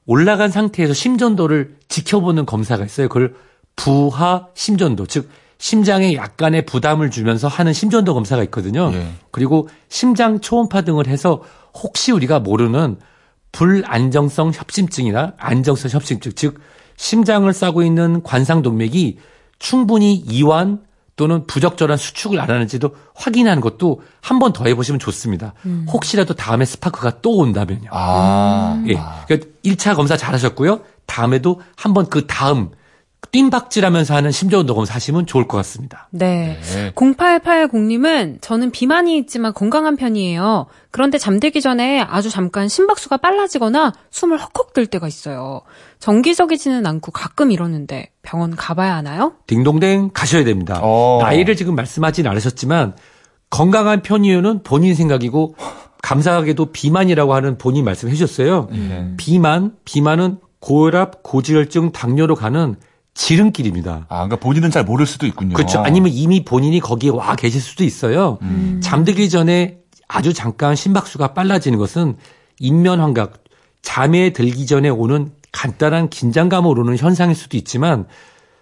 [0.06, 3.08] 올라간 상태에서 심전도를 지켜보는 검사가 있어요.
[3.08, 3.34] 그걸
[3.76, 8.90] 부하 심전도, 즉 심장에 약간의 부담을 주면서 하는 심전도 검사가 있거든요.
[8.94, 9.12] 예.
[9.30, 11.42] 그리고 심장 초음파 등을 해서
[11.74, 12.96] 혹시 우리가 모르는
[13.52, 16.60] 불안정성 협심증이나 안정성 협심증, 즉
[16.96, 19.18] 심장을 싸고 있는 관상동맥이
[19.58, 20.80] 충분히 이완
[21.20, 25.52] 또는 부적절한 수축을 안 하는지도 확인하는 것도 한 번 더 해보시면 좋습니다.
[25.92, 27.90] 혹시라도 다음에 스파크가 또 온다면요.
[27.92, 28.82] 아.
[28.88, 28.94] 예.
[29.26, 30.80] 그러니까 1차 검사 잘 하셨고요.
[31.04, 32.70] 다음에도 한 번 그 다음
[33.32, 36.08] 뜀박질하면서 하는 심전운동 검사 하시면 좋을 것 같습니다.
[36.10, 36.58] 네.
[36.62, 36.92] 네.
[36.92, 40.66] 0880님은 저는 비만이 있지만 건강한 편이에요.
[40.90, 45.62] 그런데 잠들기 전에 아주 잠깐 심박수가 빨라지거나 숨을 헉헉 들 때가 있어요.
[45.98, 49.34] 정기적이지는 않고 가끔 이러는데 병원 가봐야 하나요?
[49.48, 50.78] 딩동댕 가셔야 됩니다.
[50.82, 51.18] 어.
[51.22, 52.94] 나이를 지금 말씀하진 않으셨지만
[53.50, 55.56] 건강한 편이요는 본인 생각이고
[56.02, 58.68] 감사하게도 비만이라고 하는 본인 말씀해 주셨어요.
[58.72, 59.12] 예.
[59.16, 62.76] 비만, 비만은 고혈압, 고지혈증, 당뇨로 가는
[63.14, 64.06] 지름길입니다.
[64.08, 65.54] 아, 그러니까 본인은 잘 모를 수도 있군요.
[65.54, 65.80] 그렇죠.
[65.80, 68.38] 아니면 이미 본인이 거기에 와 계실 수도 있어요.
[68.80, 72.16] 잠들기 전에 아주 잠깐 심박수가 빨라지는 것은
[72.58, 73.44] 인면 환각,
[73.82, 78.06] 잠에 들기 전에 오는 간단한 긴장감으로 오는 현상일 수도 있지만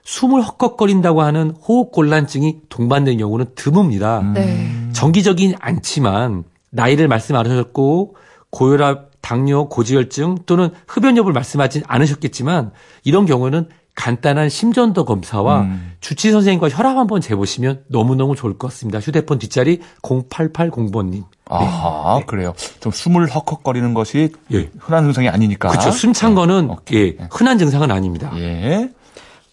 [0.04, 4.32] 숨을 헉헉거린다고 하는 호흡 곤란증이 동반된 경우는 드뭅니다.
[4.32, 4.88] 네.
[4.92, 8.16] 정기적인 않지만 나이를 말씀 안 하셨고
[8.50, 12.72] 고혈압, 당뇨, 고지혈증 또는 흡연 여부를 말씀하진 않으셨겠지만
[13.04, 15.92] 이런 경우는 간단한 심전도 검사와 음.
[16.00, 19.00] 주치 선생님과 혈압 한번 재보시면 너무너무 좋을 것 같습니다.
[19.00, 21.24] 휴대폰 뒷자리 0880번님.
[21.46, 22.54] 아하, 그래요.
[22.78, 24.70] 좀 숨을 헉헉거리는 것이 예.
[24.78, 25.70] 흔한 증상이 아니니까.
[25.70, 25.90] 그렇죠.
[25.90, 27.16] 숨찬 거는 오케이.
[27.20, 28.30] 예, 흔한 증상은 아닙니다.
[28.36, 28.88] 예.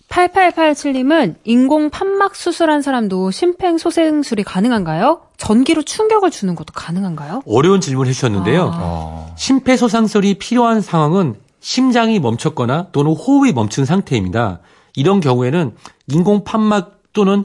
[0.09, 5.21] 8887님은 인공 판막 수술한 사람도 심폐소생술이 가능한가요?
[5.37, 7.41] 전기로 충격을 주는 것도 가능한가요?
[7.47, 8.61] 어려운 질문을 해주셨는데요.
[8.61, 8.71] 아.
[8.79, 9.33] 어.
[9.37, 14.59] 심폐소생술이 필요한 상황은 심장이 멈췄거나 또는 호흡이 멈춘 상태입니다.
[14.95, 15.75] 이런 경우에는
[16.09, 17.43] 인공 판막 또는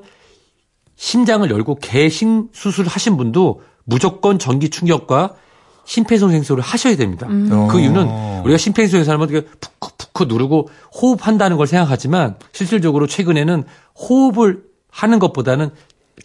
[0.94, 5.36] 심장을 열고 개심 수술을 하신 분도 무조건 전기 충격과
[5.86, 7.28] 심폐소생술을 하셔야 됩니다.
[7.30, 7.68] 어.
[7.70, 9.46] 그 이유는 우리가 심폐소생술 하면
[9.80, 10.68] 푹푹푹 누르고
[11.00, 13.64] 호흡한다는 걸 생각하지만 실질적으로 최근에는
[13.98, 15.70] 호흡을 하는 것보다는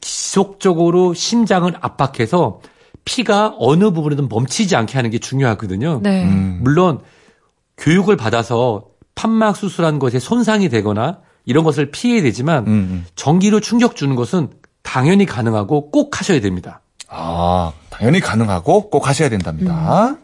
[0.02, 2.60] 지속적으로 심장을 압박해서
[3.06, 6.02] 피가 어느 부분에든 멈추지 않게 하는 게 중요하거든요.
[6.04, 6.26] 네.
[6.26, 6.60] 음.
[6.62, 7.00] 물론
[7.78, 8.86] 교육을 받아서
[9.16, 13.06] 판막 수술한 것에 손상이 되거나 이런 것을 피해야 되지만 음, 음.
[13.16, 14.50] 전기로 충격 주는 것은
[14.82, 16.82] 당연히 가능하고 꼭 하셔야 됩니다.
[17.08, 20.16] 아, 당연히 가능하고 꼭 하셔야 된답니다.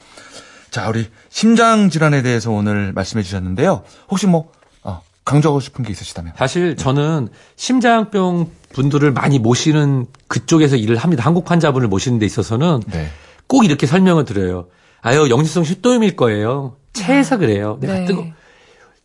[0.71, 3.83] 자, 우리 심장 질환에 대해서 오늘 말씀해 주셨는데요.
[4.09, 4.51] 혹시 뭐
[4.83, 6.33] 어, 강조하고 싶은 게 있으시다면?
[6.37, 11.23] 사실 저는 심장병 분들을 많이 모시는 그쪽에서 일을 합니다.
[11.25, 13.09] 한국 환자분을 모시는 데 있어서는 네.
[13.47, 14.67] 꼭 이렇게 설명을 드려요.
[15.01, 16.77] 아유, 역류성 식도염일 거예요.
[16.93, 17.77] 체해서 그래요.
[17.81, 18.05] 내가 네.
[18.05, 18.25] 뜨거.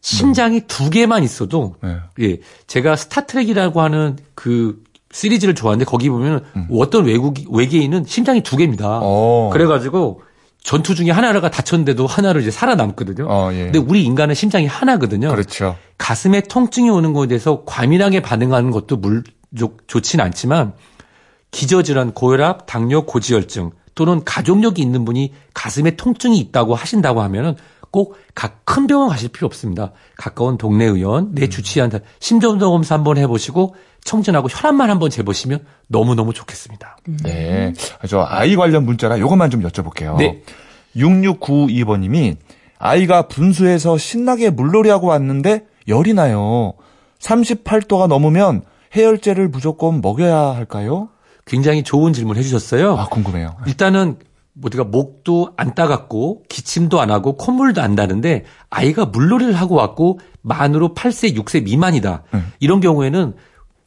[0.01, 1.96] 심장이 두 개만 있어도 네.
[2.20, 8.99] 예, 제가 스타트렉이라고 하는 그 시리즈를 좋아하는데 거기 보면 어떤 외국 외계인은 심장이 두 개입니다.
[8.99, 9.03] 음.
[9.03, 9.51] 어.
[9.53, 10.22] 그래가지고
[10.62, 13.27] 전투 중에 하나가 다쳤는데도 하나로 이제 살아남거든요.
[13.29, 13.64] 어, 예.
[13.64, 15.31] 근데 우리 인간은 심장이 하나거든요.
[15.31, 15.77] 그렇죠.
[15.96, 19.22] 가슴에 통증이 오는 것에 대해서 과민하게 반응하는 것도 물
[19.57, 20.75] 좋, 좋지는 않지만
[21.53, 27.57] 기저질환, 고혈압, 당뇨, 고지혈증 또는 가족력이 있는 분이 가슴에 통증이 있다고 하신다고 하면은
[27.97, 29.93] 꼭 각 큰 병원 가실 필요 없습니다.
[30.19, 36.99] 가까운 동네 의원, 내 주치의한테 심전도 검사 한번 해보시고 청진하고 혈압만 한번 재보시면 너무너무 좋겠습니다.
[37.25, 37.73] 네.
[38.09, 40.17] 저 아이 관련 문자라 요것만 좀 여쭤볼게요.
[40.19, 40.43] 네.
[40.97, 42.37] 6692번님이
[42.79, 46.75] 아이가 분수해서 신나게 물놀이하고 왔는데 열이 나요.
[47.21, 48.63] 38도가 넘으면
[48.95, 51.09] 해열제를 무조건 먹여야 할까요?
[51.47, 52.97] 굉장히 좋은 질문 해주셨어요.
[52.97, 53.57] 아, 궁금해요.
[53.67, 54.19] 일단은
[54.59, 60.19] 뭐 우리가 목도 안 따갑고 기침도 안 하고 콧물도 안 나는데 아이가 물놀이를 하고 왔고
[60.40, 62.23] 만으로 8세, 6세 미만이다.
[62.33, 62.53] 음.
[62.59, 63.35] 이런 경우에는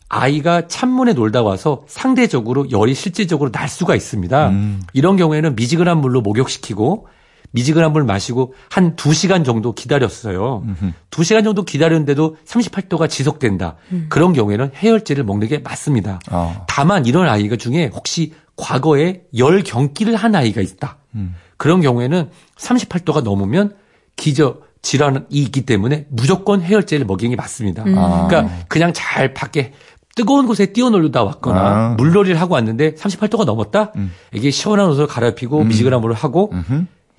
[0.10, 4.50] 아이가 찬물에 놀다 와서 상대적으로 열이 실질적으로 날 수가 있습니다.
[4.50, 4.82] 음.
[4.94, 7.08] 이런 경우에는 미지근한 물로 목욕시키고
[7.52, 10.64] 미지근한 물 마시고 한 2시간 정도 기다렸어요.
[11.10, 13.76] 2시간 정도 기다렸는데도 38도가 지속된다.
[14.08, 16.20] 그런 경우에는 해열제를 먹는 게 맞습니다.
[16.30, 16.64] 어.
[16.68, 20.98] 다만 이런 아이가 중에 혹시 과거에 열 경기를 한 아이가 있다.
[21.16, 21.36] 음.
[21.58, 23.76] 그런 경우에는 38도가 넘으면
[24.16, 27.84] 기저 질환이 있기 때문에 무조건 해열제를 먹이는 게 맞습니다.
[27.84, 28.28] 아.
[28.28, 29.74] 그러니까 그냥 잘 밖에
[30.16, 31.96] 뜨거운 곳에 뛰어놀다 왔거나 아.
[31.98, 33.94] 물놀이를 하고 왔는데 38도가 넘었다.
[34.34, 36.52] 이게 시원한 옷을 갈아입히고 미지근한 물을 하고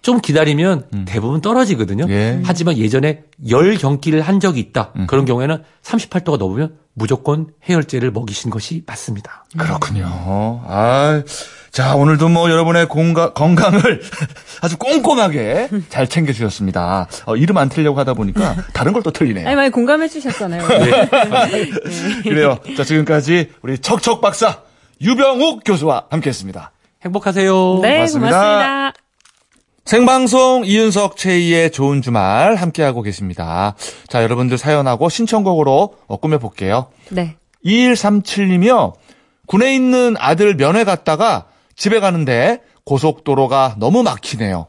[0.02, 2.06] 좀 기다리면 대부분 떨어지거든요.
[2.08, 2.40] 예.
[2.44, 4.92] 하지만 예전에 열 경기를 한 적이 있다.
[5.06, 9.44] 그런 경우에는 38도가 넘으면 무조건 해열제를 먹이신 것이 맞습니다.
[9.56, 10.06] 그렇군요.
[10.66, 11.22] 아,
[11.70, 14.02] 자, 오늘도 뭐 여러분의 공가, 건강을
[14.60, 17.06] 아주 꼼꼼하게 잘 챙겨주셨습니다.
[17.26, 19.46] 어, 이름 안 틀려고 하다 보니까 다른 걸 또 틀리네요.
[19.46, 20.62] 아니, 많이 공감해 주셨잖아요.
[22.24, 22.58] 그래요.
[22.76, 24.58] 자, 지금까지 우리 척척 박사
[25.00, 26.72] 유병욱 교수와 함께 했습니다.
[27.04, 27.78] 행복하세요.
[27.82, 28.30] 네, 고맙습니다.
[28.30, 28.99] 고맙습니다.
[29.84, 33.74] 생방송 이윤석 최희의 좋은 주말 함께하고 계십니다.
[34.08, 36.88] 자, 여러분들 사연하고 신청곡으로 어, 꾸며볼게요.
[37.10, 37.36] 네.
[37.64, 38.94] 2137님이요.
[39.46, 44.66] 군에 있는 아들 면회 갔다가 집에 가는데 고속도로가 너무 막히네요.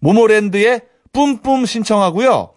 [0.00, 0.80] 모모랜드에
[1.12, 2.50] 뿜뿜 신청하고요.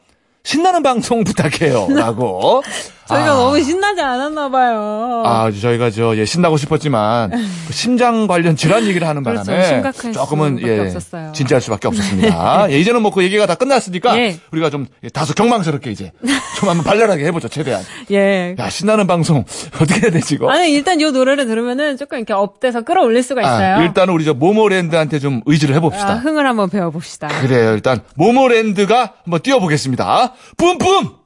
[0.44, 1.88] 신나는 방송 부탁해요.
[1.90, 2.64] 라고.
[3.08, 3.36] 저희가 아.
[3.36, 5.24] 너무 신나지 않았나 봐요.
[5.26, 7.30] 아, 저희가 저, 예, 신나고 싶었지만,
[7.68, 9.44] 그 심장 관련 질환 얘기를 하는 그렇죠.
[9.46, 9.68] 바람에.
[9.68, 11.32] 심각할 조금은, 예, 없었어요.
[11.34, 12.68] 진지할 수밖에 없었습니다.
[12.72, 14.40] 예, 이제는 뭐 그 얘기가 다 끝났으니까, 예.
[14.52, 16.12] 우리가 좀 예, 다소 경망스럽게 이제,
[16.60, 17.84] 좀 한번 발랄하게 해보죠, 최대한.
[18.12, 18.56] 예.
[18.58, 19.46] 야, 신나는 방송,
[19.80, 20.50] 어떻게 해야 되지, 이거?
[20.52, 23.76] 아니, 일단 이 노래를 들으면은 조금 이렇게 up돼서 끌어올릴 수가 있어요.
[23.76, 26.10] 아, 일단은 우리 저 모모랜드한테 좀 의지를 해봅시다.
[26.10, 27.28] 아, 흥을 한번 배워봅시다.
[27.28, 27.74] 그래요.
[27.74, 30.34] 일단 모모랜드가 한번 뛰어보겠습니다.
[30.58, 31.25] 뿜뿜.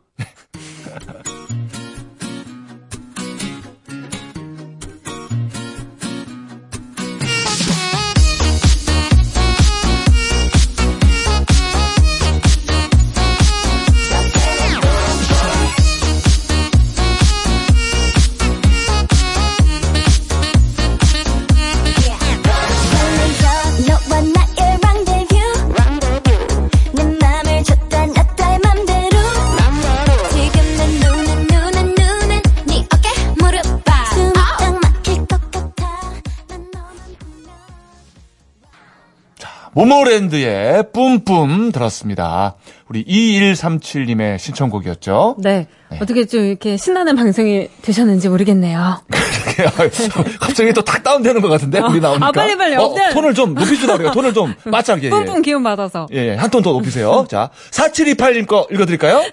[39.79, 42.55] 모모랜드의 뿜뿜 들었습니다.
[42.89, 45.37] 우리 2137님의 신청곡이었죠.
[45.39, 45.67] 네.
[46.01, 49.01] 어떻게 좀 이렇게 신나는 방송이 되셨는지 모르겠네요.
[50.41, 52.27] 갑자기 또 탁 다운되는 것 같은데 우리 나오니까.
[52.27, 52.75] 아, 빨리, 빨리.
[52.75, 53.13] 어, up된.
[53.13, 54.11] 톤을 좀 높이주라 그래요.
[54.11, 55.07] 톤을 좀 맞춰게.
[55.07, 55.09] 예.
[55.11, 56.07] 뿜뿜 기운 받아서.
[56.13, 56.35] 예, 예.
[56.35, 57.25] 한 톤 더 높이세요.
[57.29, 59.23] 자, 4728님 거 읽어드릴까요?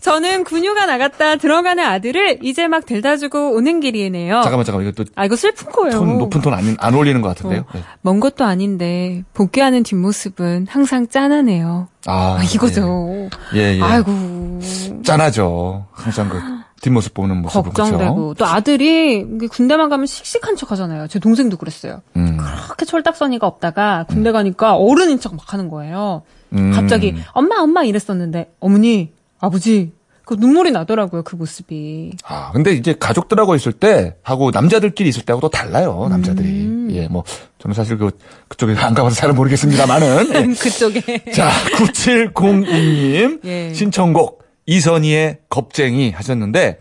[0.00, 4.42] 저는 군 휴가 나갔다 들어가는 아들을 이제 막 데려다 주고 오는 길이네요.
[4.42, 4.88] 잠깐만, 잠깐만.
[4.88, 5.98] 이거 또 아, 이거 슬픈 거예요.
[5.98, 7.60] 톤 높은 톤 안, 안 어울리는 것 같은데요.
[7.60, 7.82] 어, 네.
[8.00, 11.88] 먼 것도 아닌데 복귀하는 뒷모습은 항상 짠하네요.
[12.06, 13.28] 아, 아, 이거죠.
[13.54, 13.80] 예, 예.
[13.82, 14.60] 아이고.
[15.04, 15.86] 짠하죠.
[15.92, 16.40] 항상 그
[16.80, 18.34] 뒷모습 보는 모습은 걱정되고 그렇죠.
[18.34, 21.06] 또 아들이 군대만 가면 씩씩한 척 하잖아요.
[21.06, 22.02] 제 동생도 그랬어요.
[22.16, 22.36] 음.
[22.64, 26.22] 그렇게 철딱서니가 없다가 군대 가니까 어른인 척 막 하는 거예요.
[26.54, 26.72] 음.
[26.74, 29.92] 갑자기 엄마 엄마 이랬었는데 어머니 아버지
[30.24, 32.12] 그 눈물이 나더라고요 그 모습이.
[32.24, 36.48] 아, 근데 이제 가족들하고 있을 때 하고 남자들끼리 있을 때하고 또 달라요, 남자들이.
[36.48, 36.88] 음.
[36.92, 37.24] 예, 뭐
[37.58, 38.10] 저는 사실 그
[38.48, 40.28] 그쪽에 안 가봐서 잘 모르겠습니다만은.
[40.34, 40.54] 예.
[40.54, 43.74] 그쪽에 자, 9702님 예.
[43.74, 46.78] 신청곡 이선희의 겁쟁이 하셨는데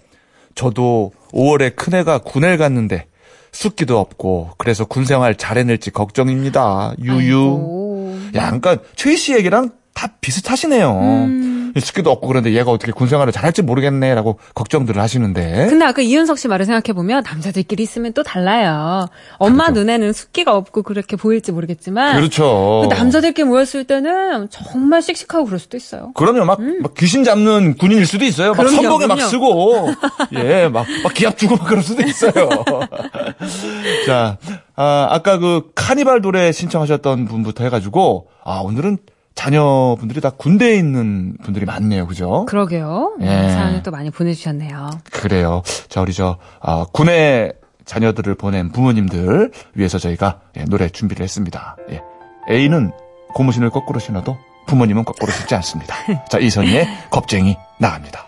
[0.54, 3.08] 저도 5월에 큰애가 군에 갔는데
[3.52, 6.93] 숫기도 없고 그래서 군 생활 잘 해낼지 걱정입니다.
[7.02, 7.15] 유유.
[7.15, 8.19] 아이고.
[8.36, 11.00] 야, 그러니까 최희 씨 얘기랑 다 비슷하시네요.
[11.00, 11.51] 음.
[11.79, 15.67] 숫기도 없고 그런데 얘가 어떻게 군생활을 잘할지 모르겠네라고 걱정들을 하시는데.
[15.69, 19.07] 근데 아까 이윤석 씨 말을 생각해 보면 남자들끼리 있으면 또 달라요.
[19.38, 19.81] 엄마 다르죠.
[19.81, 22.88] 눈에는 숫기가 없고 그렇게 보일지 모르겠지만 그렇죠.
[22.89, 26.12] 그 남자들끼리 모였을 때는 정말 씩씩하고 그럴 수도 있어요.
[26.13, 28.53] 그럼요, 막, 막 귀신 잡는 군인일 수도 있어요.
[28.53, 28.67] 막 음.
[28.67, 29.29] 그럼요, 선봉에 막 그럼요.
[29.29, 29.89] 쓰고,
[30.36, 32.31] 예, 막, 막 기합 주고 막 그럴 수도 있어요.
[34.05, 34.38] 자,
[34.75, 38.97] 아, 아까 그 카니발 노래 신청하셨던 분부터 해가지고, 아, 오늘은
[39.36, 42.06] 자녀분들이 다 군대에 있는 분들이 많네요.
[42.08, 42.46] 그죠?
[42.46, 43.17] 그러게요.
[43.22, 43.26] 예.
[43.26, 44.89] 사연을 또 많이 보내주셨네요.
[45.12, 45.63] 그래요.
[45.89, 47.52] 자, 우리 저, 아, 군에
[47.86, 51.76] 자녀들을 보낸 부모님들 위해서 저희가 예, 노래 준비를 했습니다.
[51.89, 52.02] 예.
[52.50, 52.91] A는
[53.34, 55.96] 고무신을 거꾸로 신어도 부모님은 거꾸로 신지 않습니다.
[56.30, 58.26] 자, 이선희의 겁쟁이 나갑니다.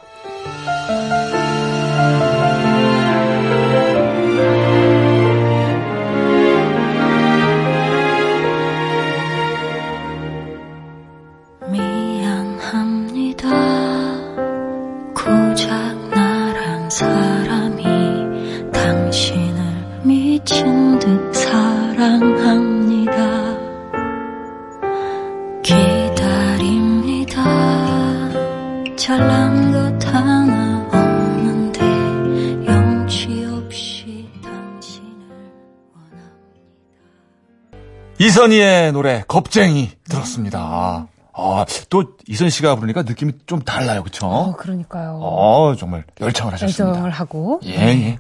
[38.24, 41.08] 이선희의 노래 겁쟁이 들었습니다.
[41.44, 44.02] 아, 또 이선 씨가 부르니까 느낌이 좀 달라요.
[44.04, 44.28] 그쵸?
[44.28, 45.20] 어, 그러니까요.
[45.22, 46.92] 어, 정말 열창을 하셨습니다.
[46.92, 47.60] 애정을 하고.
[47.66, 48.18] 예, 예.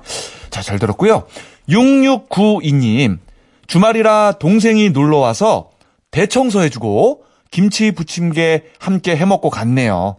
[0.49, 1.23] 자, 잘 들었고요.
[1.69, 3.19] 6692님,
[3.67, 5.69] 주말이라 동생이 놀러 와서
[6.11, 10.17] 대청소해 주고 김치 부침개 함께 해 먹고 갔네요.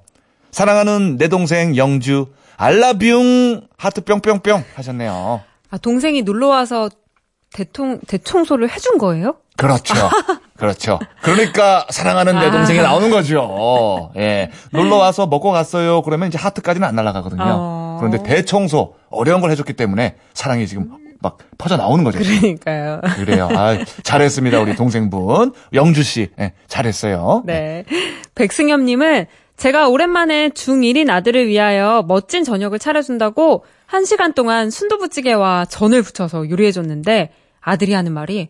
[0.50, 5.42] 사랑하는 내 동생 영주, 알라뷰 하트 뿅뿅뿅 하셨네요.
[5.70, 6.88] 아, 동생이 놀러 와서
[7.52, 9.36] 대통 대청소를 해준 거예요?
[9.56, 9.94] 그렇죠.
[10.56, 11.00] 그렇죠.
[11.22, 12.50] 그러니까 사랑하는 내 아.
[12.50, 14.10] 동생이 나오는 거죠.
[14.16, 14.50] 예.
[14.70, 16.02] 놀러 와서 먹고 갔어요.
[16.02, 17.42] 그러면 이제 하트까지는 안 날아가거든요.
[17.44, 17.96] 어.
[17.98, 20.90] 그런데 대청소 어려운 걸 해줬기 때문에 사랑이 지금
[21.20, 22.18] 막 퍼져 나오는 거죠.
[22.18, 23.00] 그러니까요.
[23.16, 23.48] 그래요.
[23.50, 24.60] 아, 잘했습니다.
[24.60, 25.54] 우리 동생분.
[25.72, 26.28] 영주 씨.
[26.38, 27.42] 예, 잘했어요.
[27.46, 27.84] 네.
[28.34, 36.50] 백승엽 님은 제가 오랜만에 중1인 아들을 위하여 멋진 저녁을 차려준다고 1시간 동안 순두부찌개와 전을 부쳐서
[36.50, 38.48] 요리해줬는데 아들이 하는 말이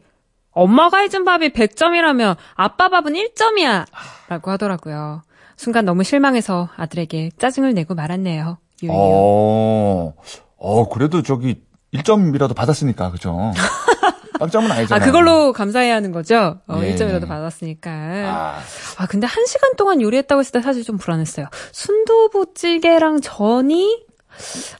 [0.54, 3.86] 엄마가 해준 밥이 100점이라면 아빠 밥은 1점이야!
[4.28, 5.22] 라고 하더라고요.
[5.56, 8.58] 순간 너무 실망해서 아들에게 짜증을 내고 말았네요.
[8.82, 8.90] 유유.
[8.92, 10.14] 어,
[10.56, 11.62] 어, 그래도 저기
[11.92, 13.52] 1점이라도 받았으니까, 그죠?
[14.40, 15.04] 아, 아니잖아요.
[15.04, 16.58] 그걸로 감사해야 하는 거죠?
[16.66, 16.94] 어, 예.
[16.94, 17.90] 1점이라도 받았으니까.
[17.90, 18.58] 아,
[18.98, 21.46] 아, 근데 한 시간 동안 요리했다고 했을 때 사실 좀 불안했어요.
[21.72, 24.04] 순두부찌개랑 전이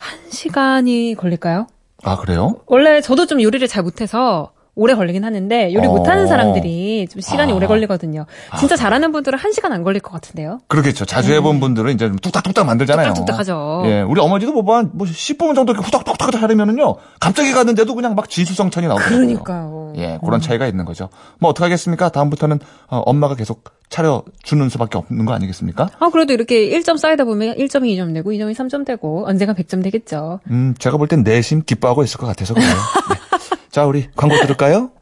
[0.01, 1.69] 한 시간이 걸릴까요?
[2.03, 2.57] 아, 그래요?
[2.67, 5.91] 원래 저도 좀 요리를 잘 못해서 오래 걸리긴 하는데 요리 어.
[5.91, 7.55] 못하는 사람들이 좀 시간이 아.
[7.55, 8.27] 오래 걸리거든요.
[8.59, 10.61] 진짜 잘하는 분들은 한 시간 안 걸릴 것 같은데요.
[10.69, 11.05] 그러겠죠.
[11.05, 13.09] 자주 해본 분들은 이제 좀 뚝딱뚝딱 만들잖아요.
[13.09, 13.15] 음.
[13.15, 13.83] 뚝딱뚝딱하죠.
[13.87, 18.29] 예, 우리 어머니도 뭐, 한, 뭐, 10분 정도 이렇게 후닥후닥 하려면은요, 갑자기 갔는데도 그냥 막
[18.29, 19.17] 진수성찬이 나오더라고요.
[19.19, 19.93] 그러니까요.
[19.97, 21.09] 예, 그런 차이가 있는 거죠.
[21.39, 22.09] 뭐, 어떡하겠습니까?
[22.09, 22.59] 다음부터는,
[22.89, 25.89] 어, 엄마가 계속 차려 주는 수밖에 없는 거 아니겠습니까?
[26.01, 30.41] 아, 그래도 이렇게 1점 쌓이다 보면 1점이 2점 되고 2점이 3점 되고 언젠가 100점 되겠죠.
[30.51, 32.69] 음, 제가 볼 땐 내심 기뻐하고 있을 것 같아서 그래요.
[32.71, 33.17] 네.
[33.75, 34.93] 자, 우리 광고 들을까요?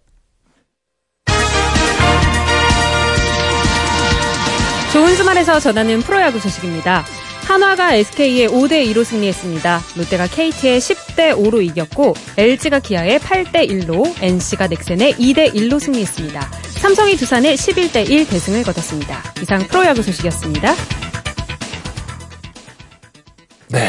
[4.94, 7.04] 좋은 주말에서 전하는 프로야구 소식입니다.
[7.44, 9.78] 한화가 SK에 5대 2로 승리했습니다.
[9.98, 16.40] 롯데가 KT에 10대 5로 이겼고 LG가 기아에 8대 1로 NC가 넥센에 2대 1로 승리했습니다.
[16.80, 19.22] 삼성이 두산에 11대 1 대승을 거뒀습니다.
[19.42, 20.72] 이상 프로야구 소식이었습니다.
[23.68, 23.88] 네.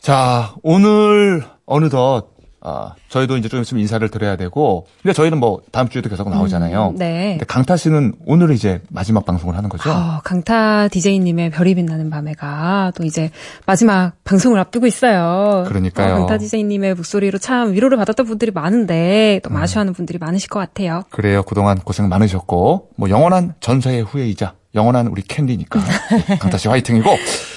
[0.00, 2.35] 자, 오늘 어느덧
[2.68, 6.94] 아, 저희도 이제 좀 있으면 인사를 드려야 되고, 근데 저희는 뭐 다음 주에도 계속 나오잖아요.
[6.96, 7.34] 네.
[7.38, 9.88] 근데 강타 씨는 오늘 이제 마지막 방송을 하는 거죠?
[9.88, 13.30] 어, 강타 DJ님의 별이 빛나는 밤에가 또 이제
[13.66, 15.62] 마지막 방송을 앞두고 있어요.
[15.68, 16.14] 그러니까요.
[16.14, 21.04] 어, 강타 DJ님의 목소리로 참 위로를 받았던 분들이 많은데 또 아쉬워하는 분들이 많으실 것 같아요.
[21.10, 21.44] 그래요.
[21.44, 27.10] 그동안 고생 많으셨고, 뭐 영원한 전사의 후예이자 영원한 우리 캔디니까 네, 강타 씨 화이팅이고,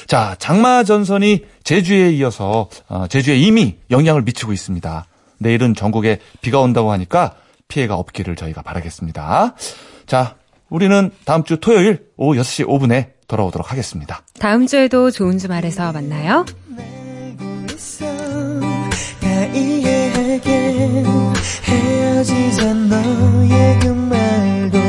[0.10, 5.06] 자 장마 전선이 제주에 이어서 어, 제주에 이미 영향을 미치고 있습니다.
[5.38, 7.36] 내일은 전국에 비가 온다고 하니까
[7.68, 9.54] 피해가 없기를 저희가 바라겠습니다.
[10.08, 10.36] 자,
[10.68, 14.24] 우리는 다음 주 토요일 오후 6시 5분에 돌아오도록 하겠습니다.
[14.40, 16.44] 다음 주에도 좋은 주말에서 만나요.
[21.66, 24.80] 헤어지자 너의 그 말도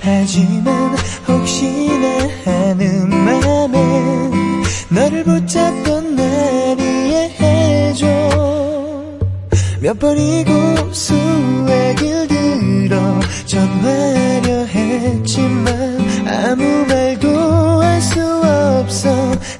[0.00, 0.96] 하지만
[1.28, 4.49] 혹시나 하는 맘에
[4.90, 8.06] 너를 붙잡던 날 이해해줘.
[9.80, 19.10] 몇 번이고 수의 길 들어 전화하려 했지만 아무 말도 할 수 없어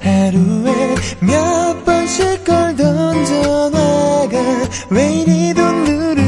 [0.01, 4.37] 하루에 몇 번씩 걸 던져나가
[4.89, 6.20] 왜 이리도 늦